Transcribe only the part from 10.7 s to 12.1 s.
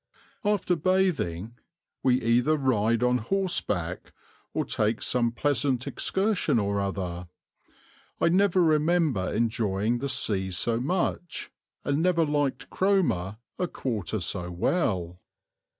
much, and